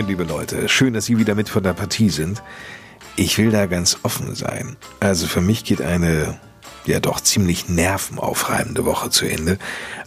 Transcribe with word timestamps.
Moin, 0.00 0.08
liebe 0.08 0.24
Leute. 0.24 0.66
Schön, 0.70 0.94
dass 0.94 1.04
Sie 1.04 1.18
wieder 1.18 1.34
mit 1.34 1.50
von 1.50 1.62
der 1.62 1.74
Partie 1.74 2.08
sind. 2.08 2.42
Ich 3.16 3.36
will 3.36 3.50
da 3.50 3.66
ganz 3.66 3.98
offen 4.02 4.34
sein. 4.34 4.78
Also 4.98 5.26
für 5.26 5.42
mich 5.42 5.62
geht 5.62 5.82
eine 5.82 6.40
ja 6.86 7.00
doch 7.00 7.20
ziemlich 7.20 7.68
nervenaufreibende 7.68 8.86
Woche 8.86 9.10
zu 9.10 9.26
Ende. 9.26 9.58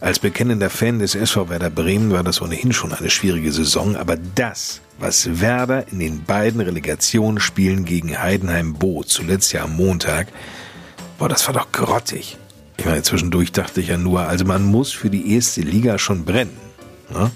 Als 0.01 0.17
bekennender 0.17 0.71
Fan 0.71 0.97
des 0.97 1.13
SV 1.13 1.47
Werder 1.49 1.69
Bremen 1.69 2.09
war 2.09 2.23
das 2.23 2.41
ohnehin 2.41 2.73
schon 2.73 2.91
eine 2.91 3.11
schwierige 3.11 3.51
Saison, 3.51 3.95
aber 3.95 4.17
das, 4.17 4.81
was 4.97 5.39
Werder 5.39 5.87
in 5.91 5.99
den 5.99 6.23
beiden 6.23 6.61
Relegationsspielen 6.61 7.85
gegen 7.85 8.19
Heidenheim 8.19 8.73
bot, 8.73 9.09
zuletzt 9.09 9.53
ja 9.53 9.65
am 9.65 9.75
Montag, 9.75 10.25
boah, 11.19 11.29
das 11.29 11.45
war 11.45 11.53
doch 11.53 11.71
grottig. 11.71 12.39
Ich 12.77 12.85
meine, 12.85 13.03
zwischendurch 13.03 13.51
dachte 13.51 13.79
ich 13.79 13.89
ja 13.89 13.97
nur, 13.99 14.21
also 14.21 14.43
man 14.43 14.65
muss 14.65 14.91
für 14.91 15.11
die 15.11 15.35
erste 15.35 15.61
Liga 15.61 15.99
schon 15.99 16.25
brennen. 16.25 16.57
Ne? 17.13 17.29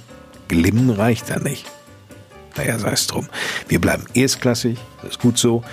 Glimmen 0.48 0.90
reicht 0.90 1.30
da 1.30 1.38
nicht. 1.38 1.68
Naja, 2.58 2.80
sei 2.80 2.92
es 2.92 3.08
drum. 3.08 3.28
Wir 3.68 3.80
bleiben 3.80 4.06
erstklassig, 4.14 4.78
das 5.02 5.12
ist 5.12 5.20
gut 5.20 5.38
so. 5.38 5.64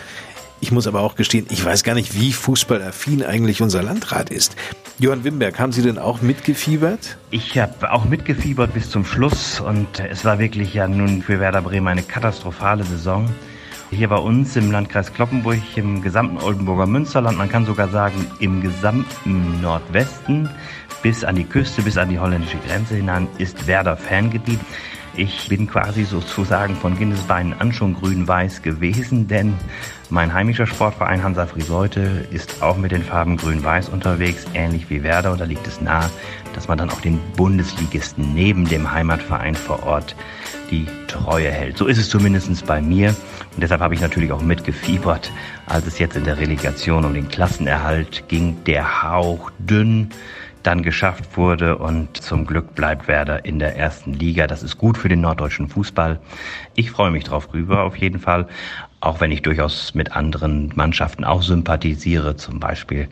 Ich 0.61 0.72
muss 0.72 0.86
aber 0.86 1.00
auch 1.00 1.14
gestehen, 1.14 1.47
ich 1.50 1.62
weiß 1.62 1.84
gar 1.84 1.95
nicht, 1.95 2.14
wie 2.19 2.33
fußballaffin 2.33 3.22
eigentlich 3.22 3.61
unser 3.61 3.83
Landrat 3.83 4.31
ist. 4.31 4.56
Johann 4.98 5.25
Wimberg, 5.25 5.59
haben 5.59 5.72
Sie 5.72 5.83
denn 5.83 5.98
auch 5.98 6.22
mitgefiebert? 6.22 7.19
Ich 7.31 7.59
habe 7.59 7.92
auch 7.92 8.05
mitgefiebert 8.05 8.72
bis 8.72 8.89
zum 8.89 9.05
Schluss 9.05 9.61
und 9.61 10.00
es 10.00 10.25
war 10.25 10.39
wirklich 10.39 10.72
ja 10.72 10.86
nun 10.86 11.20
für 11.20 11.41
Werder 11.41 11.62
Bremen 11.62 11.89
eine 11.89 12.03
katastrophale 12.03 12.84
Saison. 12.84 13.28
Hier 13.91 14.09
bei 14.09 14.16
uns 14.16 14.56
im 14.56 14.70
Landkreis 14.70 15.12
Kloppenburg, 15.12 15.59
im 15.77 16.00
gesamten 16.00 16.39
Oldenburger 16.39 16.87
Münsterland, 16.87 17.37
man 17.37 17.50
kann 17.50 17.66
sogar 17.66 17.89
sagen 17.89 18.27
im 18.41 18.62
gesamten 18.62 19.61
Nordwesten 19.61 20.48
bis 21.03 21.25
an 21.25 21.37
die 21.37 21.44
Küste, 21.44 21.83
bis 21.83 21.98
an 21.98 22.09
die 22.09 22.19
holländische 22.19 22.56
Grenze 22.66 22.94
hinein 22.94 23.28
ist 23.37 23.66
Werder 23.66 23.97
Fangebiet. 23.97 24.61
Ich 25.17 25.48
bin 25.48 25.69
quasi 25.69 26.03
sozusagen 26.03 26.75
von 26.75 26.98
Kindesbeinen 26.98 27.53
an 27.61 27.73
schon 27.73 27.95
grün-weiß 27.95 28.62
gewesen, 28.62 29.29
denn 29.29 29.55
mein 30.11 30.34
heimischer 30.34 30.67
Sportverein 30.67 31.23
Hansa 31.23 31.47
Friseute 31.47 32.27
ist 32.33 32.62
auch 32.65 32.77
mit 32.77 32.91
den 32.91 33.05
Farben 33.05 33.37
grün-weiß 33.37 33.91
unterwegs, 33.91 34.45
ähnlich 34.55 34.91
wie 34.91 35.05
Werder. 35.05 35.31
Und 35.31 35.41
da 35.41 35.45
liegt 35.45 35.69
es 35.69 35.81
nahe, 35.81 36.11
dass 36.53 36.67
man 36.67 36.79
dann 36.79 36.91
auch 36.91 37.01
den 37.01 37.21
Bundesligisten 37.37 38.34
neben 38.34 38.65
dem 38.65 38.91
Heimatverein 38.91 39.55
vor 39.55 39.84
Ort 39.84 40.17
die 40.73 40.87
Treue 41.06 41.51
hält. 41.51 41.78
So 41.78 41.87
ist 41.87 41.99
es 41.99 42.09
zumindest 42.09 42.67
bei 42.67 42.81
mir. 42.81 43.11
Und 43.11 43.62
deshalb 43.62 43.81
habe 43.81 43.95
ich 43.95 44.01
natürlich 44.01 44.33
auch 44.33 44.43
mitgefiebert, 44.43 45.31
als 45.67 45.87
es 45.87 46.01
jetzt 46.01 46.17
in 46.17 46.25
der 46.25 46.39
Relegation 46.39 47.05
um 47.05 47.15
den 47.15 47.28
Klassenerhalt 47.28 48.25
ging. 48.27 48.65
Der 48.65 49.05
Hauch 49.05 49.53
dünn 49.59 50.11
dann 50.65 50.83
geschafft 50.83 51.37
wurde 51.37 51.79
und 51.79 52.17
zum 52.17 52.47
Glück 52.47 52.75
bleibt 52.75 53.07
Werder 53.07 53.45
in 53.45 53.59
der 53.59 53.77
ersten 53.77 54.15
Liga. 54.15 54.47
Das 54.47 54.62
ist 54.62 54.79
gut 54.79 54.98
für 54.98 55.09
den 55.09 55.21
norddeutschen 55.21 55.69
Fußball. 55.69 56.19
Ich 56.75 56.91
freue 56.91 57.11
mich 57.11 57.25
drauf 57.25 57.53
rüber 57.53 57.84
auf 57.84 57.97
jeden 57.97 58.19
Fall, 58.19 58.48
auch 59.01 59.21
wenn 59.21 59.31
ich 59.31 59.43
durchaus 59.43 59.95
mit 59.95 60.12
anderen 60.12 60.73
Mannschaften 60.75 61.25
auch 61.25 61.43
sympathisiere, 61.43 62.37
zum 62.37 62.61
Beispiel 62.61 63.09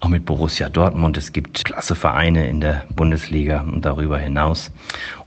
auch 0.00 0.08
mit 0.08 0.26
Borussia 0.26 0.68
Dortmund. 0.68 1.16
Es 1.16 1.32
gibt 1.32 1.64
klasse 1.64 1.94
Vereine 1.94 2.46
in 2.48 2.60
der 2.60 2.84
Bundesliga 2.94 3.60
und 3.60 3.84
darüber 3.84 4.18
hinaus. 4.18 4.70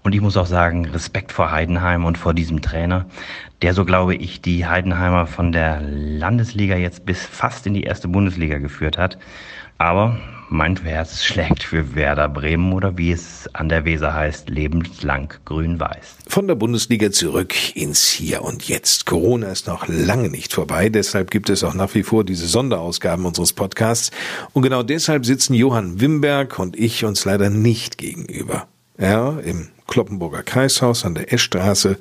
Und 0.03 0.13
ich 0.13 0.21
muss 0.21 0.37
auch 0.37 0.45
sagen, 0.45 0.85
Respekt 0.85 1.31
vor 1.31 1.51
Heidenheim 1.51 2.05
und 2.05 2.17
vor 2.17 2.33
diesem 2.33 2.61
Trainer, 2.61 3.05
der, 3.61 3.73
so 3.73 3.85
glaube 3.85 4.15
ich, 4.15 4.41
die 4.41 4.67
Heidenheimer 4.67 5.25
von 5.25 5.51
der 5.51 5.81
Landesliga 5.81 6.75
jetzt 6.75 7.05
bis 7.05 7.25
fast 7.25 7.65
in 7.65 7.73
die 7.73 7.83
erste 7.83 8.07
Bundesliga 8.07 8.59
geführt 8.59 8.97
hat. 8.97 9.17
Aber 9.77 10.17
mein 10.49 10.75
Herz 10.77 11.23
schlägt 11.23 11.63
für 11.63 11.95
Werder 11.95 12.29
Bremen 12.29 12.73
oder 12.73 12.97
wie 12.97 13.11
es 13.11 13.49
an 13.53 13.69
der 13.69 13.85
Weser 13.85 14.13
heißt, 14.13 14.49
lebenslang 14.49 15.33
grün-weiß. 15.45 16.17
Von 16.27 16.47
der 16.47 16.55
Bundesliga 16.55 17.11
zurück 17.11 17.75
ins 17.75 18.07
Hier 18.09 18.43
und 18.43 18.67
Jetzt. 18.67 19.05
Corona 19.05 19.47
ist 19.47 19.67
noch 19.67 19.87
lange 19.87 20.29
nicht 20.29 20.53
vorbei, 20.53 20.89
deshalb 20.89 21.31
gibt 21.31 21.49
es 21.49 21.63
auch 21.63 21.73
nach 21.73 21.93
wie 21.95 22.03
vor 22.03 22.23
diese 22.23 22.47
Sonderausgaben 22.47 23.25
unseres 23.25 23.53
Podcasts. 23.53 24.11
Und 24.53 24.61
genau 24.61 24.83
deshalb 24.83 25.25
sitzen 25.25 25.53
Johann 25.53 25.99
Wimberg 25.99 26.59
und 26.59 26.75
ich 26.77 27.05
uns 27.05 27.25
leider 27.25 27.49
nicht 27.49 27.97
gegenüber. 27.97 28.67
Er 28.97 29.39
im 29.43 29.69
Kloppenburger 29.87 30.43
Kreishaus 30.43 31.05
an 31.05 31.15
der 31.15 31.33
Eschstraße, 31.33 31.97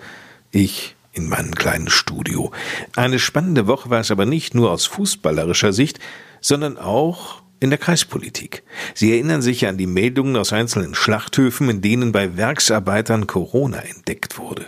ich 0.51 0.97
in 1.13 1.29
meinem 1.29 1.55
kleinen 1.55 1.89
Studio. 1.89 2.51
Eine 2.97 3.19
spannende 3.19 3.67
Woche 3.67 3.91
war 3.91 4.01
es 4.01 4.11
aber 4.11 4.27
nicht 4.27 4.55
nur 4.55 4.71
aus 4.71 4.87
fußballerischer 4.87 5.73
Sicht, 5.73 5.99
sondern 6.41 6.77
auch 6.77 7.44
in 7.65 7.71
der 7.71 7.79
Kreispolitik. 7.79 8.63
Sie 8.95 9.13
erinnern 9.13 9.43
sich 9.43 9.67
an 9.67 9.79
die 9.79 9.87
Meldungen 9.87 10.37
aus 10.37 10.53
einzelnen 10.53 10.95
Schlachthöfen, 10.95 11.69
in 11.69 11.81
denen 11.81 12.13
bei 12.13 12.37
Werksarbeitern 12.37 13.27
Corona 13.27 13.79
entdeckt 13.79 14.39
wurde. 14.39 14.67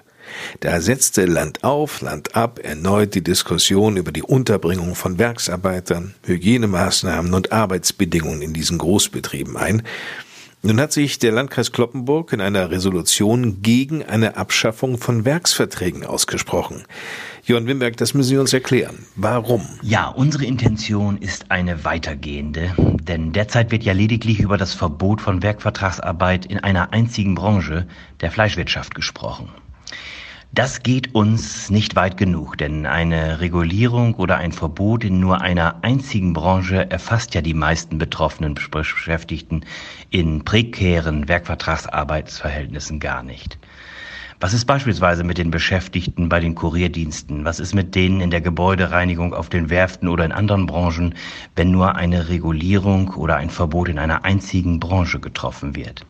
Da 0.61 0.81
setzte 0.81 1.27
Land 1.27 1.63
auf, 1.63 2.01
Land 2.01 2.35
ab 2.35 2.59
erneut 2.63 3.15
die 3.15 3.23
Diskussion 3.23 3.97
über 3.97 4.13
die 4.13 4.23
Unterbringung 4.23 4.95
von 4.95 5.19
Werksarbeitern, 5.19 6.15
Hygienemaßnahmen 6.25 7.33
und 7.35 7.53
Arbeitsbedingungen 7.53 8.43
in 8.43 8.53
diesen 8.53 8.79
Großbetrieben 8.79 9.57
ein, 9.57 9.83
nun 10.67 10.81
hat 10.81 10.93
sich 10.93 11.21
der 11.21 11.31
Landkreis 11.31 11.71
Kloppenburg 11.71 12.33
in 12.33 12.41
einer 12.41 12.71
Resolution 12.71 13.63
gegen 13.63 14.05
eine 14.05 14.37
Abschaffung 14.37 14.99
von 14.99 15.25
Werksverträgen 15.25 16.05
ausgesprochen. 16.05 16.85
Johann 17.45 17.69
Wimberg, 17.69 17.97
das 17.97 18.15
müssen 18.15 18.31
Sie 18.31 18.37
uns 18.39 18.53
erklären. 18.53 19.07
Warum? 19.15 19.65
Ja, 19.83 20.09
unsere 20.09 20.45
Intention 20.45 21.19
ist 21.19 21.53
eine 21.53 21.85
weitergehende, 21.85 22.75
denn 22.77 23.33
derzeit 23.33 23.71
wird 23.71 23.85
ja 23.85 23.93
lediglich 23.93 24.41
über 24.41 24.57
das 24.57 24.75
Verbot 24.75 25.21
von 25.21 25.43
Werkvertragsarbeit 25.43 26.47
in 26.47 26.59
einer 26.59 26.93
einzigen 26.93 27.37
Branche, 27.37 27.87
der 28.21 28.33
Fleischwirtschaft, 28.33 28.95
gesprochen. 28.95 29.49
Das 30.57 30.83
geht 30.83 31.15
uns 31.15 31.69
nicht 31.69 31.97
weit 31.97 32.17
genug, 32.17 32.57
denn 32.57 32.87
eine 32.87 33.41
Regulierung 33.41 34.15
oder 34.15 34.39
ein 34.39 34.53
Verbot 34.53 35.05
in 35.05 35.21
nur 35.21 35.43
einer 35.43 35.85
einzigen 35.85 36.33
Branche 36.33 36.91
erfasst 36.91 37.35
ja 37.35 37.43
die 37.43 37.53
meisten 37.53 37.99
betroffenen 37.99 38.55
Beschäftigten 38.55 39.67
in 40.09 40.47
prekären 40.47 41.29
Werkvertragsarbeitsverhältnissen 41.29 43.01
gar 43.01 43.23
nicht. 43.23 43.59
Was 44.41 44.55
ist 44.55 44.65
beispielsweise 44.65 45.25
mit 45.25 45.37
den 45.37 45.51
Beschäftigten 45.51 46.31
bei 46.31 46.41
den 46.41 46.55
Kurierdiensten? 46.55 47.45
Was 47.45 47.61
ist 47.61 47.75
mit 47.75 47.95
denen 47.95 48.23
in 48.23 48.31
der 48.31 48.41
Gebäudereinigung 48.41 49.35
auf 49.35 49.51
den 49.51 49.69
Werften 49.69 50.09
oder 50.09 50.25
in 50.25 50.33
anderen 50.33 50.65
Branchen, 50.65 51.17
wenn 51.55 51.71
nur 51.71 51.97
eine 51.97 52.31
Regulierung 52.31 53.11
oder 53.11 53.37
ein 53.37 53.51
Verbot 53.51 53.91
in 53.91 53.99
einer 53.99 54.25
einzigen 54.25 54.81
Branche 54.81 55.21
getroffen 55.21 55.77
wird? 55.77 56.07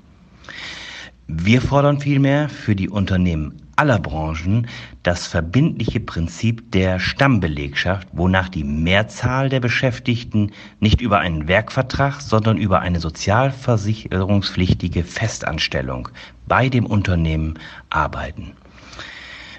Wir 1.27 1.61
fordern 1.61 1.99
vielmehr 1.99 2.49
für 2.49 2.77
die 2.77 2.89
Unternehmen 2.89 3.66
aller 3.77 3.99
Branchen 3.99 4.67
das 5.03 5.27
verbindliche 5.27 6.01
Prinzip 6.01 6.73
der 6.73 6.99
Stammbelegschaft, 6.99 8.09
wonach 8.13 8.49
die 8.49 8.65
Mehrzahl 8.65 9.49
der 9.49 9.61
Beschäftigten 9.61 10.53
nicht 10.81 11.01
über 11.01 11.21
einen 11.21 11.47
Werkvertrag, 11.47 12.21
sondern 12.21 12.57
über 12.57 12.81
eine 12.81 13.01
sozialversicherungspflichtige 13.01 15.05
Festanstellung 15.05 16.09
bei 16.49 16.69
dem 16.69 16.87
Unternehmen 16.87 17.59
arbeiten. 17.91 18.53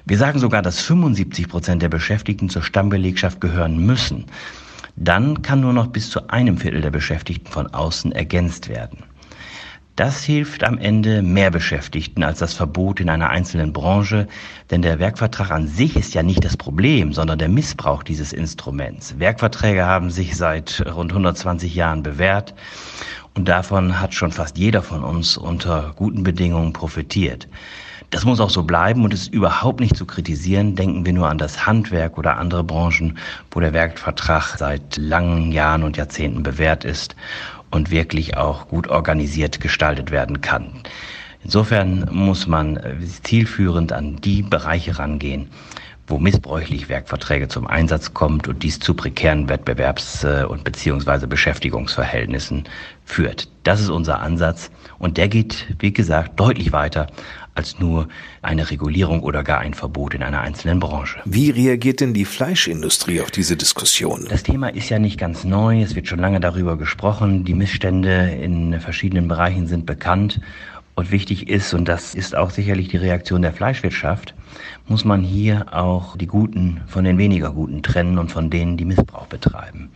Wir 0.06 0.18
sagen 0.18 0.40
sogar, 0.40 0.62
dass 0.62 0.82
75 0.82 1.50
Prozent 1.50 1.82
der 1.82 1.90
Beschäftigten 1.90 2.50
zur 2.50 2.64
Stammbelegschaft 2.64 3.42
gehören 3.42 3.86
müssen. 3.86 4.26
Dann 4.96 5.42
kann 5.42 5.62
nur 5.62 5.74
noch 5.74 5.88
bis 5.88 6.10
zu 6.10 6.30
einem 6.30 6.58
Viertel 6.58 6.82
der 6.82 6.92
Beschäftigten 6.92 7.52
von 7.52 7.68
außen 7.68 8.14
ergänzt 8.14 8.68
werden. 8.68 9.04
Das 9.98 10.24
hilft 10.24 10.64
am 10.64 10.78
Ende 10.78 11.24
mehr 11.24 11.50
Beschäftigten 11.50 12.22
als 12.22 12.38
das 12.38 12.54
Verbot 12.54 13.00
in 13.00 13.10
einer 13.10 13.32
einzelnen 13.32 13.74
Branche, 13.74 14.28
denn 14.70 14.84
der 14.84 15.00
Werkvertrag 15.00 15.50
an 15.50 15.68
sich 15.68 15.96
ist 15.96 16.14
ja 16.14 16.22
nicht 16.22 16.46
das 16.46 16.56
Problem, 16.56 17.14
sondern 17.14 17.40
der 17.40 17.50
Missbrauch 17.50 18.04
dieses 18.04 18.32
Instruments. 18.32 19.18
Werkverträge 19.18 19.88
haben 19.88 20.12
sich 20.12 20.38
seit 20.38 20.86
rund 20.86 21.14
120 21.14 21.74
Jahren 21.74 22.04
bewährt 22.04 22.54
und 23.34 23.48
davon 23.48 24.00
hat 24.00 24.14
schon 24.14 24.32
fast 24.32 24.60
jeder 24.60 24.84
von 24.84 25.04
uns 25.04 25.36
unter 25.36 25.94
guten 25.96 26.22
Bedingungen 26.22 26.74
profitiert. 26.74 27.48
Das 28.12 28.24
muss 28.24 28.40
auch 28.40 28.52
so 28.52 28.64
bleiben 28.64 29.04
und 29.04 29.14
ist 29.14 29.34
überhaupt 29.34 29.82
nicht 29.82 29.98
zu 29.98 30.06
kritisieren. 30.06 30.76
Denken 30.76 31.06
wir 31.06 31.12
nur 31.12 31.28
an 31.28 31.40
das 31.40 31.66
Handwerk 31.66 32.18
oder 32.18 32.38
andere 32.38 32.64
Branchen, 32.64 33.18
wo 33.52 33.60
der 33.60 33.74
Werkvertrag 33.74 34.58
seit 34.58 34.96
langen 34.96 35.52
Jahren 35.52 35.84
und 35.84 35.98
Jahrzehnten 35.98 36.42
bewährt 36.44 36.86
ist 36.86 37.16
und 37.72 37.92
wirklich 37.92 38.38
auch 38.38 38.68
gut 38.68 38.88
organisiert 38.88 39.60
gestaltet 39.60 40.12
werden 40.12 40.42
kann. 40.42 40.82
Insofern 41.44 42.10
muss 42.12 42.48
man 42.48 42.80
zielführend 43.24 43.94
an 43.94 44.18
die 44.18 44.42
Bereiche 44.42 45.00
rangehen, 45.00 45.50
wo 46.08 46.18
missbräuchlich 46.18 46.90
Werkverträge 46.90 47.48
zum 47.48 47.68
Einsatz 47.68 48.14
kommt 48.14 48.48
und 48.48 48.64
dies 48.64 48.80
zu 48.80 48.94
prekären 48.94 49.48
Wettbewerbs- 49.50 50.46
und 50.46 50.64
beziehungsweise 50.64 51.28
Beschäftigungsverhältnissen 51.28 52.64
führt. 53.06 53.50
Das 53.64 53.82
ist 53.82 53.90
unser 53.90 54.22
Ansatz 54.22 54.72
und 55.00 55.18
der 55.18 55.28
geht, 55.28 55.76
wie 55.80 55.94
gesagt, 55.94 56.40
deutlich 56.40 56.72
weiter 56.72 57.08
als 57.58 57.80
nur 57.80 58.08
eine 58.42 58.70
Regulierung 58.70 59.24
oder 59.24 59.44
gar 59.44 59.60
ein 59.60 59.74
Verbot 59.74 60.14
in 60.14 60.24
einer 60.24 60.42
einzelnen 60.42 60.80
Branche. 60.80 61.20
Wie 61.26 61.50
reagiert 61.50 62.00
denn 62.00 62.14
die 62.14 62.26
Fleischindustrie 62.26 63.22
auf 63.22 63.32
diese 63.32 63.58
Diskussion? 63.58 64.28
Das 64.30 64.44
Thema 64.44 64.70
ist 64.70 64.90
ja 64.90 65.00
nicht 65.00 65.20
ganz 65.20 65.44
neu, 65.44 65.82
es 65.82 65.96
wird 65.96 66.08
schon 66.08 66.20
lange 66.20 66.40
darüber 66.40 66.78
gesprochen, 66.78 67.44
die 67.44 67.54
Missstände 67.54 68.30
in 68.42 68.80
verschiedenen 68.80 69.28
Bereichen 69.28 69.68
sind 69.68 69.86
bekannt 69.86 70.40
und 70.98 71.12
wichtig 71.12 71.48
ist, 71.48 71.76
und 71.76 71.88
das 71.88 72.16
ist 72.16 72.36
auch 72.36 72.50
sicherlich 72.50 72.88
die 72.88 72.98
Reaktion 72.98 73.44
der 73.44 73.54
Fleischwirtschaft, 73.54 74.34
muss 74.88 75.06
man 75.06 75.22
hier 75.22 75.68
auch 75.72 76.18
die 76.18 76.26
Guten 76.26 76.82
von 76.88 77.04
den 77.04 77.20
weniger 77.20 77.52
Guten 77.52 77.84
trennen 77.84 78.18
und 78.18 78.32
von 78.32 78.50
denen, 78.50 78.78
die 78.78 78.86
Missbrauch 78.86 79.28
betreiben. 79.28 79.92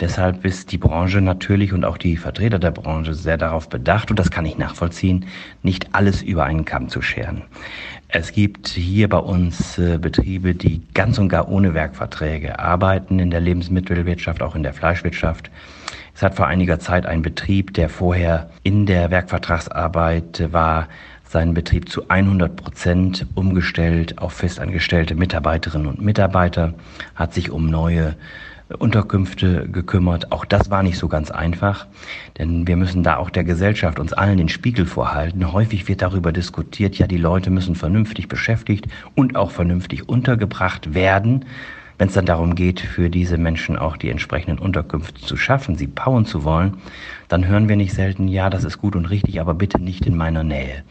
Deshalb 0.00 0.44
ist 0.44 0.72
die 0.72 0.78
Branche 0.78 1.20
natürlich 1.20 1.72
und 1.72 1.84
auch 1.84 1.96
die 1.96 2.16
Vertreter 2.16 2.58
der 2.58 2.72
Branche 2.72 3.14
sehr 3.14 3.38
darauf 3.38 3.68
bedacht, 3.68 4.10
und 4.10 4.18
das 4.18 4.32
kann 4.32 4.44
ich 4.44 4.58
nachvollziehen, 4.58 5.26
nicht 5.62 5.94
alles 5.94 6.22
über 6.22 6.42
einen 6.42 6.64
Kamm 6.64 6.88
zu 6.88 7.02
scheren. 7.02 7.42
Es 8.08 8.32
gibt 8.32 8.66
hier 8.66 9.08
bei 9.08 9.18
uns 9.18 9.78
äh, 9.78 9.96
Betriebe, 9.96 10.56
die 10.56 10.82
ganz 10.92 11.18
und 11.18 11.28
gar 11.28 11.48
ohne 11.48 11.72
Werkverträge 11.72 12.58
arbeiten 12.58 13.20
in 13.20 13.30
der 13.30 13.40
Lebensmittelwirtschaft, 13.40 14.42
auch 14.42 14.56
in 14.56 14.64
der 14.64 14.74
Fleischwirtschaft. 14.74 15.52
Es 16.14 16.22
hat 16.22 16.34
vor 16.34 16.46
einiger 16.46 16.78
Zeit 16.78 17.06
ein 17.06 17.22
Betrieb, 17.22 17.74
der 17.74 17.88
vorher 17.88 18.50
in 18.62 18.86
der 18.86 19.10
Werkvertragsarbeit 19.10 20.52
war, 20.52 20.88
seinen 21.24 21.54
Betrieb 21.54 21.88
zu 21.88 22.08
100 22.08 22.54
Prozent 22.56 23.26
umgestellt 23.34 24.18
auf 24.18 24.34
festangestellte 24.34 25.14
Mitarbeiterinnen 25.14 25.86
und 25.86 26.02
Mitarbeiter, 26.02 26.74
hat 27.14 27.32
sich 27.32 27.50
um 27.50 27.66
neue 27.66 28.16
Unterkünfte 28.78 29.68
gekümmert. 29.68 30.32
Auch 30.32 30.44
das 30.44 30.70
war 30.70 30.82
nicht 30.82 30.98
so 30.98 31.08
ganz 31.08 31.30
einfach, 31.30 31.86
denn 32.38 32.66
wir 32.66 32.76
müssen 32.76 33.02
da 33.02 33.16
auch 33.16 33.30
der 33.30 33.44
Gesellschaft 33.44 33.98
uns 33.98 34.12
allen 34.12 34.38
den 34.38 34.48
Spiegel 34.48 34.86
vorhalten. 34.86 35.52
Häufig 35.52 35.88
wird 35.88 36.02
darüber 36.02 36.32
diskutiert, 36.32 36.96
ja, 36.96 37.06
die 37.06 37.16
Leute 37.16 37.50
müssen 37.50 37.74
vernünftig 37.74 38.28
beschäftigt 38.28 38.86
und 39.14 39.36
auch 39.36 39.50
vernünftig 39.50 40.08
untergebracht 40.08 40.94
werden. 40.94 41.44
Wenn 41.98 42.08
es 42.08 42.14
dann 42.14 42.26
darum 42.26 42.54
geht, 42.54 42.80
für 42.80 43.10
diese 43.10 43.38
Menschen 43.38 43.78
auch 43.78 43.96
die 43.96 44.10
entsprechenden 44.10 44.58
Unterkünfte 44.58 45.20
zu 45.20 45.36
schaffen, 45.36 45.76
sie 45.76 45.86
bauen 45.86 46.24
zu 46.24 46.44
wollen, 46.44 46.78
dann 47.28 47.46
hören 47.46 47.68
wir 47.68 47.76
nicht 47.76 47.94
selten, 47.94 48.28
ja, 48.28 48.50
das 48.50 48.64
ist 48.64 48.78
gut 48.78 48.96
und 48.96 49.06
richtig, 49.06 49.40
aber 49.40 49.54
bitte 49.54 49.78
nicht 49.78 50.06
in 50.06 50.16
meiner 50.16 50.42
Nähe. 50.42 50.82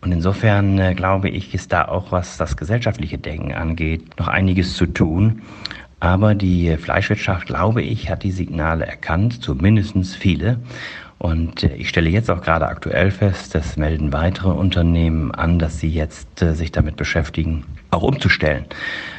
Und 0.00 0.12
insofern 0.12 0.78
äh, 0.78 0.94
glaube 0.94 1.28
ich, 1.28 1.54
ist 1.54 1.72
da 1.72 1.86
auch, 1.86 2.12
was 2.12 2.36
das 2.36 2.56
gesellschaftliche 2.56 3.18
Denken 3.18 3.52
angeht, 3.52 4.18
noch 4.18 4.28
einiges 4.28 4.74
zu 4.74 4.86
tun. 4.86 5.42
Aber 5.98 6.34
die 6.34 6.76
Fleischwirtschaft, 6.76 7.46
glaube 7.46 7.82
ich, 7.82 8.10
hat 8.10 8.22
die 8.22 8.30
Signale 8.30 8.86
erkannt, 8.86 9.42
zumindest 9.42 10.16
viele. 10.16 10.60
Und 11.18 11.62
äh, 11.62 11.74
ich 11.74 11.88
stelle 11.88 12.10
jetzt 12.10 12.30
auch 12.30 12.42
gerade 12.42 12.68
aktuell 12.68 13.10
fest, 13.10 13.54
das 13.54 13.76
melden 13.76 14.12
weitere 14.12 14.50
Unternehmen 14.50 15.32
an, 15.32 15.58
dass 15.58 15.80
sie 15.80 15.88
jetzt 15.88 16.42
äh, 16.42 16.54
sich 16.54 16.72
damit 16.72 16.96
beschäftigen, 16.96 17.64
auch 17.90 18.02
umzustellen. 18.02 18.66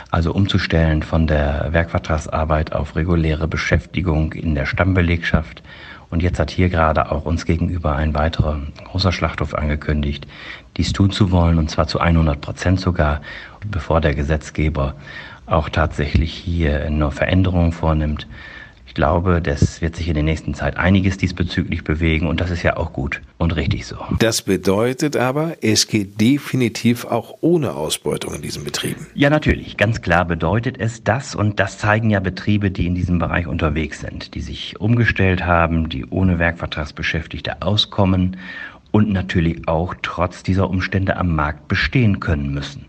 Also 0.10 0.32
umzustellen 0.32 1.04
von 1.04 1.28
der 1.28 1.68
Werkvertragsarbeit 1.72 2.74
auf 2.74 2.96
reguläre 2.96 3.48
Beschäftigung 3.48 4.32
in 4.34 4.56
der 4.56 4.66
Stammbelegschaft. 4.66 5.62
Und 6.10 6.24
jetzt 6.24 6.40
hat 6.40 6.50
hier 6.50 6.70
gerade 6.70 7.12
auch 7.12 7.26
uns 7.26 7.46
gegenüber 7.46 7.96
ein 7.96 8.14
weiterer 8.14 8.62
großer 8.86 9.12
Schlachthof 9.12 9.54
angekündigt, 9.54 10.26
dies 10.78 10.94
tun 10.94 11.12
zu 11.12 11.32
wollen, 11.32 11.58
und 11.58 11.70
zwar 11.70 11.88
zu 11.88 12.00
100 12.00 12.40
Prozent 12.40 12.80
sogar, 12.80 13.22
bevor 13.70 14.00
der 14.00 14.16
Gesetzgeber 14.16 14.96
auch 15.46 15.68
tatsächlich 15.68 16.34
hier 16.34 16.86
eine 16.86 17.12
Veränderung 17.12 17.74
vornimmt. 17.74 18.28
Ich 18.88 18.94
glaube, 18.94 19.42
das 19.42 19.82
wird 19.82 19.96
sich 19.96 20.08
in 20.08 20.16
der 20.16 20.24
nächsten 20.24 20.54
Zeit 20.54 20.78
einiges 20.78 21.18
diesbezüglich 21.18 21.84
bewegen 21.84 22.26
und 22.26 22.42
das 22.42 22.50
ist 22.50 22.64
ja 22.64 22.78
auch 22.78 22.94
gut 22.94 23.22
und 23.38 23.56
richtig 23.56 23.86
so. 23.86 23.98
Das 24.18 24.42
bedeutet 24.42 25.16
aber, 25.18 25.58
es 25.62 25.88
geht 25.88 26.20
definitiv 26.20 27.06
auch 27.06 27.36
ohne 27.42 27.74
Ausbeutung 27.74 28.34
in 28.34 28.42
diesen 28.42 28.64
Betrieben. 28.64 29.06
Ja, 29.14 29.30
natürlich. 29.30 29.78
Ganz 29.78 30.02
klar 30.02 30.26
bedeutet 30.26 30.80
es 30.80 31.04
das 31.04 31.36
und 31.36 31.60
das 31.60 31.78
zeigen 31.78 32.10
ja 32.10 32.20
Betriebe, 32.22 32.72
die 32.72 32.88
in 32.88 32.96
diesem 32.96 33.20
Bereich 33.20 33.46
unterwegs 33.46 34.00
sind, 34.00 34.34
die 34.34 34.42
sich 34.42 34.80
umgestellt 34.80 35.46
haben, 35.46 35.90
die 35.90 36.06
ohne 36.06 36.40
Werkvertragsbeschäftigte 36.40 37.62
auskommen 37.62 38.38
und 38.92 39.12
natürlich 39.12 39.68
auch 39.68 39.94
trotz 40.02 40.44
dieser 40.44 40.70
Umstände 40.70 41.18
am 41.18 41.36
Markt 41.36 41.68
bestehen 41.68 42.20
können 42.20 42.54
müssen. 42.54 42.86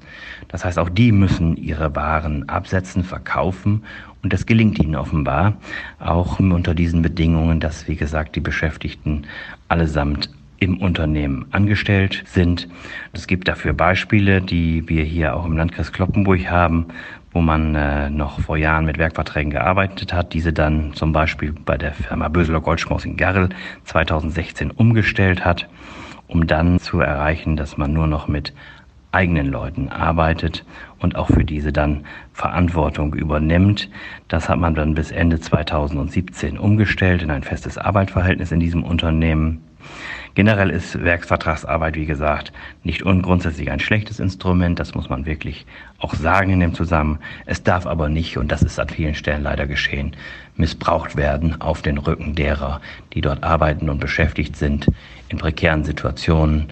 Das 0.49 0.65
heißt, 0.65 0.79
auch 0.79 0.89
die 0.89 1.13
müssen 1.13 1.57
ihre 1.57 1.95
Waren 1.95 2.49
absetzen, 2.49 3.05
verkaufen 3.05 3.85
und 4.23 4.33
das 4.33 4.47
gelingt 4.47 4.79
ihnen 4.79 4.97
offenbar 4.97 5.57
auch 6.01 6.41
unter 6.41 6.75
diesen 6.75 7.03
Bedingungen, 7.03 7.61
dass, 7.61 7.89
wie 7.89 7.97
gesagt, 7.97 8.37
die 8.37 8.41
Beschäftigten 8.41 9.27
allesamt 9.69 10.31
im 10.61 10.79
Unternehmen 10.79 11.47
angestellt 11.53 12.25
sind. 12.27 12.69
Es 13.13 13.27
gibt 13.27 13.47
dafür 13.47 13.75
Beispiele, 13.75 14.43
die 14.43 14.89
wir 14.89 15.05
hier 15.05 15.37
auch 15.37 15.47
im 15.47 15.57
Landkreis 15.57 15.93
Kloppenburg 15.93 16.51
haben, 16.51 16.87
wo 17.33 17.41
man 17.41 17.75
äh, 17.75 18.11
noch 18.11 18.41
vor 18.41 18.57
Jahren 18.57 18.85
mit 18.85 18.99
Werkverträgen 18.99 19.53
gearbeitet 19.53 20.13
hat, 20.13 20.33
diese 20.33 20.53
dann 20.53 20.95
zum 20.95 21.13
Beispiel 21.13 21.53
bei 21.53 21.77
der 21.77 21.93
Firma 21.93 22.29
Böseler 22.29 22.61
Goldschmaus 22.61 23.05
in 23.05 23.17
Garrel 23.17 23.51
2016 23.85 24.71
umgestellt 24.71 25.45
hat, 25.45 25.69
um 26.27 26.47
dann 26.47 26.81
zu 26.81 27.01
erreichen, 27.01 27.57
dass 27.57 27.77
man 27.77 27.93
nur 27.93 28.07
noch 28.07 28.27
mit 28.27 28.53
eigenen 29.13 29.47
Leuten 29.47 29.89
arbeitet 29.89 30.65
und 31.01 31.17
auch 31.17 31.29
für 31.29 31.45
diese 31.45 31.73
dann 31.73 32.05
Verantwortung 32.33 33.15
übernimmt. 33.15 33.91
Das 34.29 34.49
hat 34.49 34.59
man 34.59 34.75
dann 34.75 34.95
bis 34.95 35.11
Ende 35.11 35.41
2017 35.41 36.59
umgestellt 36.59 37.23
in 37.23 37.31
ein 37.31 37.43
festes 37.43 37.79
Arbeitsverhältnis 37.79 38.53
in 38.53 38.61
diesem 38.61 38.85
Unternehmen. 38.85 39.63
Generell 40.35 40.71
ist 40.71 41.03
Werksvertragsarbeit, 41.03 41.97
wie 41.97 42.07
gesagt, 42.07 42.53
nicht 42.85 43.03
ungrundsätzlich 43.03 43.71
ein 43.71 43.81
schlechtes 43.81 44.21
Instrument. 44.21 44.79
Das 44.79 44.95
muss 44.95 45.09
man 45.09 45.27
wirklich 45.27 45.67
auch 45.99 46.15
sagen 46.15 46.51
in 46.51 46.61
dem 46.61 46.75
Zusammenhang. 46.75 47.21
Es 47.47 47.63
darf 47.63 47.87
aber 47.87 48.09
nicht, 48.09 48.37
und 48.37 48.53
das 48.53 48.63
ist 48.63 48.79
an 48.79 48.89
vielen 48.89 49.17
Stellen 49.17 49.43
leider 49.43 49.67
geschehen, 49.67 50.15
missbraucht 50.57 51.17
werden 51.17 51.61
auf 51.61 51.83
den 51.83 51.99
Rücken 51.99 52.35
derer, 52.35 52.81
die 53.15 53.21
dort 53.21 53.43
arbeiten 53.43 53.91
und 53.91 53.99
beschäftigt 53.99 54.57
sind 54.57 54.87
in 55.29 55.39
prekären 55.39 55.85
Situationen. 55.85 56.67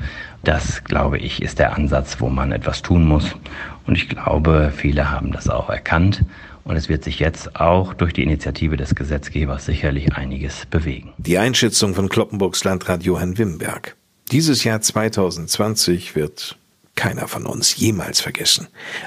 Das, 0.45 0.85
glaube 0.85 1.19
ich, 1.19 1.43
ist 1.43 1.59
der 1.59 1.75
Ansatz, 1.75 2.21
wo 2.21 2.29
man 2.29 2.53
etwas 2.53 2.83
tun 2.83 3.05
muss. 3.05 3.35
Und 3.87 3.97
ich 3.97 4.09
glaube, 4.09 4.73
viele 4.75 5.11
haben 5.11 5.33
das 5.33 5.49
auch 5.49 5.71
erkannt. 5.71 6.25
Und 6.67 6.75
es 6.75 6.89
wird 6.89 7.05
sich 7.05 7.20
jetzt 7.20 7.55
auch 7.55 7.94
durch 7.94 8.13
die 8.13 8.25
Initiative 8.25 8.77
des 8.77 8.96
Gesetzgebers 8.96 9.67
sicherlich 9.67 10.15
einiges 10.15 10.67
bewegen. 10.67 11.13
Die 11.17 11.39
Einschätzung 11.39 11.94
von 11.94 12.08
Kloppenburgs 12.08 12.65
Landrat 12.65 13.05
Johann 13.05 13.39
Wimberg. 13.39 13.94
Dieses 14.32 14.65
Jahr 14.65 14.81
2020 14.81 16.17
wird 16.17 16.58
keiner 16.96 17.29
von 17.29 17.46
uns 17.46 17.77
jemals 17.77 18.20
vergessen. 18.20 18.67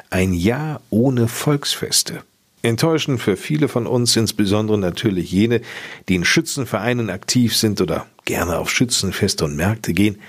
Ein 0.09 0.31
Jahr 0.31 0.79
ohne 0.89 1.27
Volksfeste. 1.27 2.23
Enttäuschend 2.61 3.19
für 3.19 3.35
viele 3.35 3.67
von 3.67 3.87
uns, 3.87 4.15
insbesondere 4.15 4.77
natürlich 4.77 5.29
jene, 5.29 5.59
die 6.07 6.15
in 6.15 6.23
Schützenvereinen 6.23 7.09
aktiv 7.09 7.57
sind 7.57 7.81
oder 7.81 8.05
gerne 8.23 8.57
auf 8.57 8.69
Schützenfeste 8.69 9.43
und 9.43 9.57
Märkte 9.57 9.93
gehen, 9.93 10.21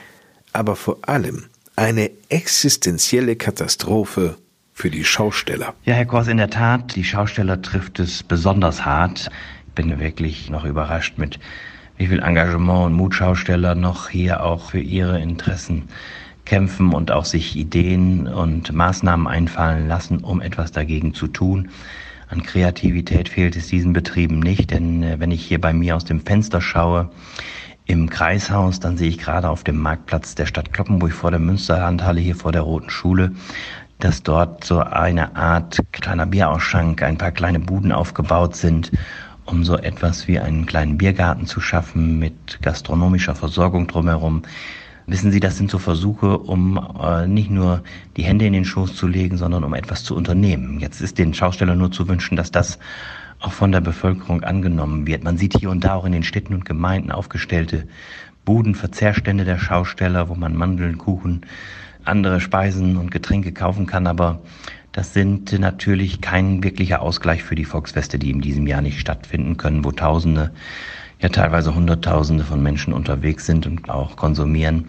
aber 0.52 0.74
vor 0.74 0.98
allem 1.02 1.44
eine 1.76 2.10
existenzielle 2.28 3.36
Katastrophe 3.36 4.36
für 4.80 4.90
die 4.90 5.04
Schausteller. 5.04 5.74
Ja, 5.84 5.92
Herr 5.92 6.06
Kors, 6.06 6.26
in 6.28 6.38
der 6.38 6.48
Tat, 6.48 6.96
die 6.96 7.04
Schausteller 7.04 7.60
trifft 7.60 8.00
es 8.00 8.22
besonders 8.22 8.86
hart. 8.86 9.28
Ich 9.66 9.74
bin 9.74 10.00
wirklich 10.00 10.48
noch 10.48 10.64
überrascht 10.64 11.18
mit 11.18 11.38
wie 11.98 12.06
viel 12.06 12.22
Engagement 12.22 12.86
und 12.86 12.94
Mut 12.94 13.14
Schausteller 13.14 13.74
noch 13.74 14.08
hier 14.08 14.42
auch 14.42 14.70
für 14.70 14.80
ihre 14.80 15.20
Interessen 15.20 15.90
kämpfen 16.46 16.94
und 16.94 17.12
auch 17.12 17.26
sich 17.26 17.56
Ideen 17.56 18.26
und 18.26 18.72
Maßnahmen 18.72 19.26
einfallen 19.26 19.86
lassen, 19.86 20.20
um 20.20 20.40
etwas 20.40 20.72
dagegen 20.72 21.12
zu 21.12 21.26
tun. 21.26 21.68
An 22.28 22.42
Kreativität 22.42 23.28
fehlt 23.28 23.56
es 23.56 23.66
diesen 23.66 23.92
Betrieben 23.92 24.40
nicht, 24.40 24.70
denn 24.70 25.02
äh, 25.02 25.20
wenn 25.20 25.30
ich 25.30 25.44
hier 25.44 25.60
bei 25.60 25.74
mir 25.74 25.94
aus 25.94 26.06
dem 26.06 26.22
Fenster 26.22 26.62
schaue, 26.62 27.10
im 27.90 28.08
Kreishaus, 28.08 28.78
dann 28.78 28.96
sehe 28.96 29.08
ich 29.08 29.18
gerade 29.18 29.50
auf 29.50 29.64
dem 29.64 29.76
Marktplatz 29.76 30.36
der 30.36 30.46
Stadt 30.46 30.72
Kloppenburg 30.72 31.12
vor 31.12 31.32
der 31.32 31.40
Münsterlandhalle 31.40 32.20
hier 32.20 32.36
vor 32.36 32.52
der 32.52 32.60
Roten 32.62 32.88
Schule, 32.88 33.32
dass 34.04 34.22
dort 34.22 34.64
so 34.64 34.80
eine 34.80 35.36
Art 35.36 35.78
kleiner 35.92 36.26
Bierausschank, 36.26 37.02
ein 37.02 37.18
paar 37.18 37.32
kleine 37.32 37.60
Buden 37.60 37.92
aufgebaut 37.92 38.56
sind, 38.56 38.90
um 39.44 39.64
so 39.64 39.76
etwas 39.76 40.28
wie 40.28 40.38
einen 40.38 40.66
kleinen 40.66 40.98
Biergarten 40.98 41.46
zu 41.46 41.60
schaffen 41.60 42.18
mit 42.18 42.60
gastronomischer 42.62 43.34
Versorgung 43.34 43.86
drumherum. 43.86 44.42
Wissen 45.06 45.32
Sie, 45.32 45.40
das 45.40 45.56
sind 45.56 45.70
so 45.70 45.78
Versuche, 45.78 46.38
um 46.38 46.78
äh, 47.02 47.26
nicht 47.26 47.50
nur 47.50 47.82
die 48.16 48.22
Hände 48.22 48.46
in 48.46 48.52
den 48.52 48.64
Schoß 48.64 48.94
zu 48.94 49.08
legen, 49.08 49.36
sondern 49.36 49.64
um 49.64 49.74
etwas 49.74 50.04
zu 50.04 50.14
unternehmen. 50.14 50.78
Jetzt 50.78 51.00
ist 51.00 51.18
den 51.18 51.34
Schaustellern 51.34 51.78
nur 51.78 51.90
zu 51.90 52.06
wünschen, 52.06 52.36
dass 52.36 52.52
das 52.52 52.78
auch 53.40 53.52
von 53.52 53.72
der 53.72 53.80
Bevölkerung 53.80 54.44
angenommen 54.44 55.06
wird. 55.06 55.24
Man 55.24 55.36
sieht 55.36 55.58
hier 55.58 55.70
und 55.70 55.82
da 55.82 55.94
auch 55.94 56.04
in 56.04 56.12
den 56.12 56.22
Städten 56.22 56.54
und 56.54 56.64
Gemeinden 56.64 57.10
aufgestellte 57.10 57.88
Buden, 58.44 58.74
Verzehrstände 58.74 59.44
der 59.44 59.58
Schausteller, 59.58 60.28
wo 60.28 60.34
man 60.34 60.56
Mandeln, 60.56 60.98
Kuchen, 60.98 61.42
andere 62.04 62.40
Speisen 62.40 62.96
und 62.96 63.10
Getränke 63.10 63.52
kaufen 63.52 63.86
kann, 63.86 64.06
aber 64.06 64.40
Das 64.92 65.14
sind 65.14 65.56
natürlich 65.58 66.20
kein 66.20 66.64
wirklicher 66.64 67.00
Ausgleich 67.00 67.44
für 67.44 67.54
die 67.54 67.64
Volksfeste, 67.64 68.18
die 68.18 68.30
in 68.30 68.40
diesem 68.40 68.66
Jahr 68.66 68.82
nicht 68.82 68.98
stattfinden 68.98 69.56
können, 69.56 69.84
wo 69.84 69.92
Tausende, 69.92 70.50
ja 71.20 71.28
teilweise 71.28 71.74
Hunderttausende 71.74 72.44
von 72.44 72.60
Menschen 72.60 72.92
unterwegs 72.92 73.46
sind 73.46 73.66
und 73.66 73.88
auch 73.88 74.16
konsumieren. 74.16 74.86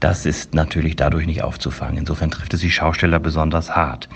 Das 0.00 0.24
ist 0.24 0.54
natürlich 0.54 0.96
dadurch 0.96 1.26
nicht 1.26 1.42
aufzufangen. 1.42 1.98
Insofern 1.98 2.30
trifft 2.30 2.54
es 2.54 2.60
die 2.60 2.70
Schausteller 2.70 3.18
besonders 3.18 3.76
hart. 3.76 4.08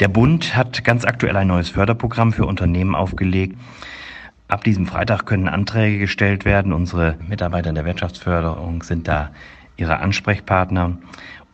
Der 0.00 0.08
Bund 0.08 0.56
hat 0.56 0.82
ganz 0.82 1.04
aktuell 1.04 1.36
ein 1.36 1.48
neues 1.48 1.68
Förderprogramm 1.68 2.32
für 2.32 2.46
Unternehmen 2.46 2.94
aufgelegt. 2.94 3.58
Ab 4.48 4.64
diesem 4.64 4.86
Freitag 4.86 5.26
können 5.26 5.48
Anträge 5.48 5.98
gestellt 5.98 6.46
werden. 6.46 6.72
Unsere 6.72 7.16
Mitarbeiter 7.28 7.68
in 7.68 7.74
der 7.74 7.84
Wirtschaftsförderung 7.84 8.82
sind 8.82 9.08
da 9.08 9.30
ihre 9.76 9.98
Ansprechpartner. 9.98 10.96